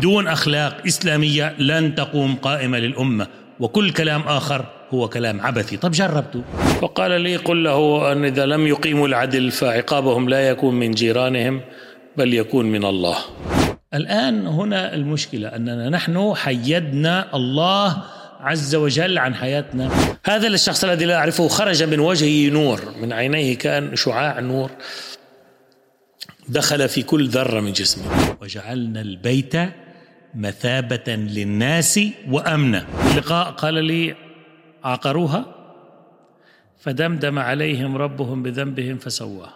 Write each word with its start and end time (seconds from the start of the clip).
بدون 0.00 0.28
أخلاق 0.28 0.76
إسلامية 0.86 1.54
لن 1.58 1.94
تقوم 1.94 2.34
قائمة 2.34 2.78
للأمة. 2.78 3.26
وكل 3.60 3.92
كلام 3.92 4.22
آخر 4.22 4.64
هو 4.90 5.08
كلام 5.08 5.40
عبثي. 5.40 5.76
طب 5.76 5.90
جربته 5.90 6.42
فقال 6.80 7.20
لي 7.20 7.36
قل 7.36 7.64
له 7.64 8.12
أن 8.12 8.24
إذا 8.24 8.46
لم 8.46 8.66
يقيموا 8.66 9.08
العدل 9.08 9.50
فعقابهم 9.50 10.28
لا 10.28 10.48
يكون 10.48 10.74
من 10.74 10.90
جيرانهم 10.90 11.60
بل 12.16 12.34
يكون 12.34 12.66
من 12.66 12.84
الله. 12.84 13.16
الآن 13.94 14.46
هنا 14.46 14.94
المشكلة 14.94 15.48
أننا 15.48 15.88
نحن 15.88 16.32
حيدنا 16.36 17.36
الله 17.36 18.02
عز 18.40 18.74
وجل 18.74 19.18
عن 19.18 19.34
حياتنا. 19.34 19.90
هذا 20.24 20.48
الشخص 20.48 20.84
الذي 20.84 21.04
لا 21.04 21.16
أعرفه 21.16 21.48
خرج 21.48 21.82
من 21.82 22.00
وجهه 22.00 22.50
نور 22.50 22.80
من 23.02 23.12
عينيه 23.12 23.58
كان 23.58 23.96
شعاع 23.96 24.40
نور. 24.40 24.70
دخل 26.48 26.88
في 26.88 27.02
كل 27.02 27.28
ذرة 27.28 27.60
من 27.60 27.72
جسمه. 27.72 28.04
وجعلنا 28.42 29.00
البيت 29.00 29.54
مثابة 30.34 31.14
للناس 31.14 32.00
وأمنا 32.28 32.86
اللقاء 33.10 33.50
قال 33.50 33.84
لي 33.84 34.16
عقروها 34.84 35.44
فدمدم 36.78 37.38
عليهم 37.38 37.96
ربهم 37.96 38.42
بذنبهم 38.42 38.98
فسواها 38.98 39.54